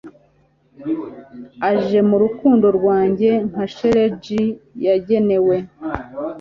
aje 1.69 1.99
mu 2.09 2.15
rukundo 2.23 2.65
rwanjye 2.77 3.31
nka 3.49 3.63
shelegi 3.73 4.43
yagenewe 4.85 5.55